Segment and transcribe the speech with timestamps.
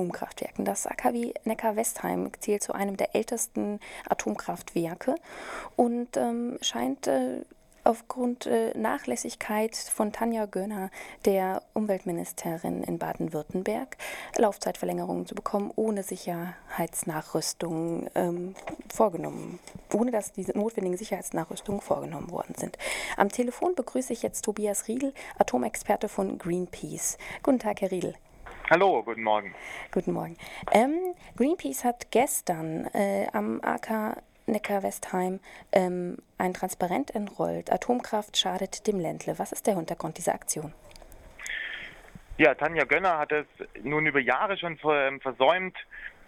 [0.00, 0.64] Atomkraftwerken.
[0.64, 5.14] Das AKW Neckar-Westheim zählt zu einem der ältesten Atomkraftwerke
[5.76, 7.42] und ähm, scheint äh,
[7.84, 10.90] aufgrund äh, Nachlässigkeit von Tanja Gönner,
[11.24, 13.98] der Umweltministerin in Baden-Württemberg,
[14.36, 18.54] Laufzeitverlängerungen zu bekommen, ohne Sicherheitsnachrüstungen ähm,
[18.92, 19.58] vorgenommen,
[19.92, 22.78] ohne dass diese notwendigen Sicherheitsnachrüstungen vorgenommen worden sind.
[23.16, 27.18] Am Telefon begrüße ich jetzt Tobias Riedel, Atomexperte von Greenpeace.
[27.42, 28.14] Guten Tag, Herr Riedel.
[28.70, 29.52] Hallo, guten Morgen.
[29.90, 30.36] Guten Morgen.
[30.70, 30.96] Ähm,
[31.36, 35.40] Greenpeace hat gestern äh, am AK Neckar-Westheim
[35.72, 37.72] ähm, ein Transparent entrollt.
[37.72, 39.40] Atomkraft schadet dem Ländle.
[39.40, 40.72] Was ist der Hintergrund dieser Aktion?
[42.38, 43.46] Ja, Tanja Gönner hat es
[43.82, 45.76] nun über Jahre schon ähm, versäumt,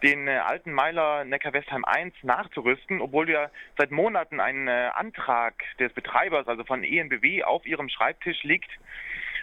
[0.02, 5.92] den äh, alten Meiler Neckar-Westheim 1 nachzurüsten, obwohl ja seit Monaten ein äh, Antrag des
[5.92, 8.70] Betreibers, also von ENBW, auf ihrem Schreibtisch liegt,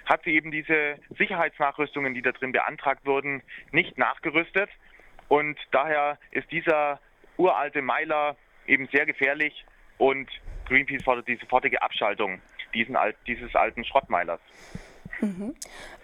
[0.09, 4.69] hat sie eben diese Sicherheitsnachrüstungen, die da drin beantragt wurden, nicht nachgerüstet.
[5.27, 6.99] Und daher ist dieser
[7.37, 9.65] uralte Meiler eben sehr gefährlich
[9.99, 10.27] und
[10.67, 12.41] Greenpeace fordert die sofortige Abschaltung
[12.73, 14.39] diesen, dieses alten Schrottmeilers.
[15.21, 15.53] Mhm.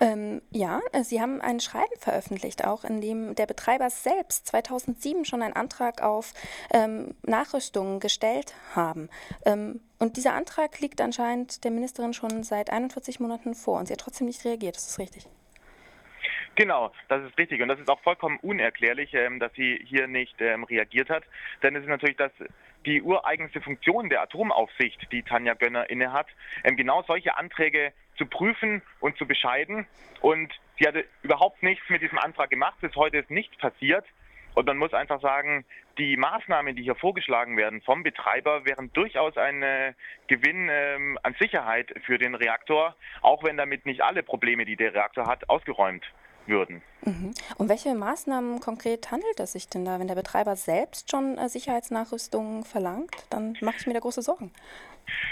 [0.02, 5.26] Ähm, ja, äh, Sie haben ein Schreiben veröffentlicht, auch in dem der Betreiber selbst 2007
[5.26, 6.34] schon einen Antrag auf
[6.72, 9.10] ähm, Nachrüstungen gestellt haben.
[9.46, 13.94] Ähm, und dieser Antrag liegt anscheinend der Ministerin schon seit 41 Monaten vor und sie
[13.94, 14.76] hat trotzdem nicht reagiert.
[14.76, 15.28] Ist das richtig?
[16.56, 17.62] Genau, das ist richtig.
[17.62, 21.24] Und das ist auch vollkommen unerklärlich, ähm, dass sie hier nicht ähm, reagiert hat.
[21.64, 22.32] Denn es ist natürlich das,
[22.86, 26.28] die ureigenste Funktion der Atomaufsicht, die Tanja Gönner innehat,
[26.64, 29.88] ähm, genau solche Anträge zu prüfen und zu bescheiden.
[30.22, 32.76] Und sie hatte überhaupt nichts mit diesem Antrag gemacht.
[32.82, 34.06] Bis heute ist nichts passiert.
[34.56, 35.66] Und man muss einfach sagen,
[35.98, 39.94] die Maßnahmen, die hier vorgeschlagen werden vom Betreiber, wären durchaus ein äh,
[40.28, 44.94] Gewinn ähm, an Sicherheit für den Reaktor, auch wenn damit nicht alle Probleme, die der
[44.94, 46.06] Reaktor hat, ausgeräumt
[46.48, 46.82] würden.
[47.04, 47.34] Mhm.
[47.58, 50.00] Um welche Maßnahmen konkret handelt es sich denn da?
[50.00, 54.52] Wenn der Betreiber selbst schon äh, Sicherheitsnachrüstungen verlangt, dann mache ich mir da große Sorgen.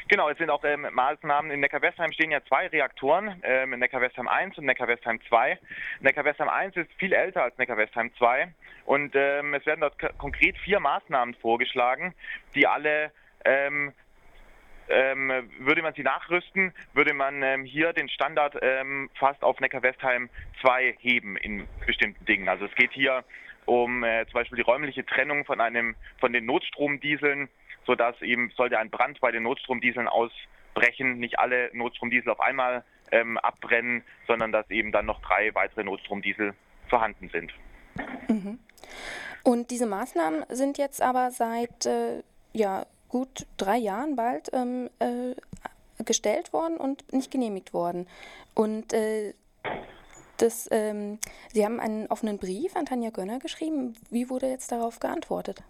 [0.08, 1.52] Genau, es sind auch ähm, Maßnahmen.
[1.52, 5.58] In Neckar-Westheim stehen ja zwei Reaktoren, ähm, Neckar-Westheim 1 und Neckar-Westheim 2.
[6.02, 8.54] Neckar-Westheim 1 ist viel älter als Neckar-Westheim 2
[8.86, 12.14] und ähm, es werden dort konkret vier Maßnahmen vorgeschlagen,
[12.54, 13.12] die alle
[13.46, 13.94] ähm,
[14.90, 20.30] ähm, würde man sie nachrüsten, würde man ähm, hier den Standard ähm, fast auf Neckar-Westheim
[20.62, 22.50] 2 heben in bestimmten Dingen.
[22.50, 23.24] Also es geht hier
[23.66, 27.50] um äh, zum Beispiel die räumliche Trennung von einem von den Notstromdieseln,
[27.86, 33.38] sodass eben sollte ein Brand bei den Notstromdieseln ausbrechen, nicht alle Notstromdiesel auf einmal ähm,
[33.38, 36.54] abbrennen, sondern dass eben dann noch drei weitere Notstromdiesel
[36.90, 37.54] vorhanden sind.
[38.28, 38.60] Mhm.
[39.44, 42.24] Und diese Maßnahmen sind jetzt aber seit äh,
[42.54, 45.36] ja, gut drei Jahren bald ähm, äh,
[46.04, 48.08] gestellt worden und nicht genehmigt worden.
[48.56, 49.36] Und äh,
[50.38, 51.20] das, ähm,
[51.50, 53.94] Sie haben einen offenen Brief an Tanja Gönner geschrieben.
[54.10, 55.62] Wie wurde jetzt darauf geantwortet?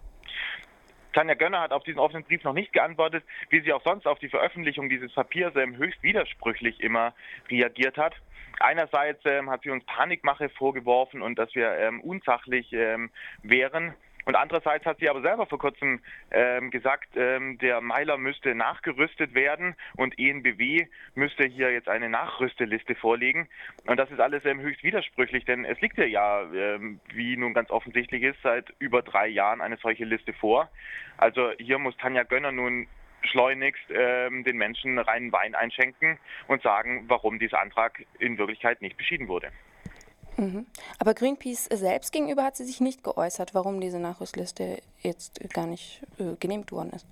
[1.12, 4.20] Tanja Gönner hat auf diesen offenen Brief noch nicht geantwortet, wie sie auch sonst auf
[4.20, 7.14] die Veröffentlichung dieses Papiers ähm, höchst widersprüchlich immer
[7.52, 8.14] reagiert hat.
[8.62, 13.10] Einerseits ähm, hat sie uns Panikmache vorgeworfen und dass wir ähm, unsachlich ähm,
[13.42, 13.96] wären.
[14.26, 16.00] Und andererseits hat sie aber selber vor kurzem
[16.32, 22.96] ähm, gesagt, ähm, der Meiler müsste nachgerüstet werden und ENBW müsste hier jetzt eine Nachrüsteliste
[22.96, 23.48] vorlegen.
[23.86, 27.54] Und das ist alles ähm, höchst widersprüchlich, denn es liegt ja, ja ähm, wie nun
[27.54, 30.70] ganz offensichtlich ist, seit über drei Jahren eine solche Liste vor.
[31.18, 32.88] Also hier muss Tanja Gönner nun
[33.24, 36.18] schleunigst ähm, den Menschen reinen Wein einschenken
[36.48, 39.52] und sagen, warum dieser Antrag in Wirklichkeit nicht beschieden wurde.
[40.38, 40.66] Mhm.
[41.00, 46.02] Aber Greenpeace selbst gegenüber hat sie sich nicht geäußert, warum diese Nachrüstliste jetzt gar nicht
[46.20, 47.08] äh, genehmigt worden ist.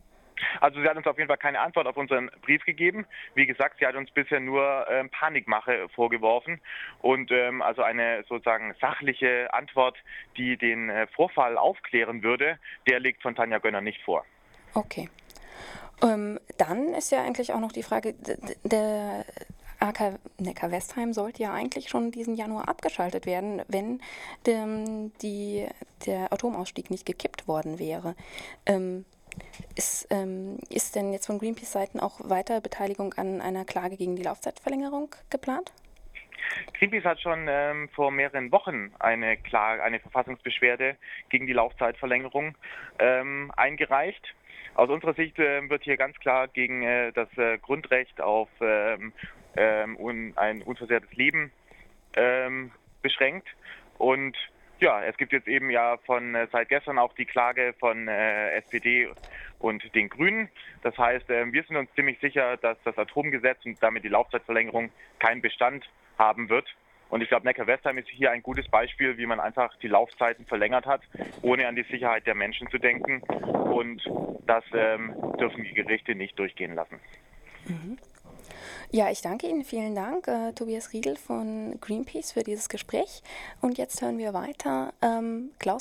[0.59, 3.05] Also sie hat uns auf jeden Fall keine Antwort auf unseren Brief gegeben.
[3.35, 6.59] Wie gesagt, sie hat uns bisher nur ähm, Panikmache vorgeworfen
[7.01, 9.97] und ähm, also eine sozusagen sachliche Antwort,
[10.37, 14.25] die den äh, Vorfall aufklären würde, der liegt von Tanja Gönner nicht vor.
[14.73, 15.09] Okay.
[16.03, 18.15] Ähm, dann ist ja eigentlich auch noch die Frage,
[18.63, 19.25] der
[19.81, 24.01] AK Neckar-Westheim sollte ja eigentlich schon diesen Januar abgeschaltet werden, wenn
[24.45, 25.67] dem, die,
[26.05, 28.15] der Atomausstieg nicht gekippt worden wäre.
[28.65, 29.05] Ähm,
[29.75, 34.23] ist, ähm, ist denn jetzt von Greenpeace-Seiten auch weiter Beteiligung an einer Klage gegen die
[34.23, 35.71] Laufzeitverlängerung geplant?
[36.73, 40.97] Greenpeace hat schon ähm, vor mehreren Wochen eine, Klage, eine Verfassungsbeschwerde
[41.29, 42.55] gegen die Laufzeitverlängerung
[42.99, 44.35] ähm, eingereicht.
[44.75, 48.49] Aus unserer Sicht äh, wird hier ganz klar gegen äh, das äh, Grundrecht auf
[49.55, 51.51] ähm, ähm, un, ein unversehrtes Leben
[52.15, 52.71] ähm,
[53.01, 53.47] beschränkt.
[53.97, 54.37] Und
[54.79, 58.55] ja, es gibt jetzt eben ja von äh, seit gestern auch die Klage von äh,
[58.55, 59.09] SPD
[59.59, 60.49] und den Grünen.
[60.81, 64.89] Das heißt, äh, wir sind uns ziemlich sicher, dass das Atomgesetz und damit die Laufzeitverlängerung
[65.19, 65.87] keinen Bestand
[66.17, 66.67] haben wird.
[67.09, 70.85] Und ich glaube, Neckar-Westheim ist hier ein gutes Beispiel, wie man einfach die Laufzeiten verlängert
[70.85, 71.01] hat,
[71.41, 73.21] ohne an die Sicherheit der Menschen zu denken.
[73.21, 74.01] Und
[74.47, 77.01] das ähm, dürfen die Gerichte nicht durchgehen lassen.
[77.67, 77.97] Mhm.
[78.93, 79.63] Ja, ich danke Ihnen.
[79.63, 83.23] Vielen Dank, äh, Tobias Riegel von Greenpeace, für dieses Gespräch.
[83.61, 85.79] Und jetzt hören wir weiter ähm, Klaus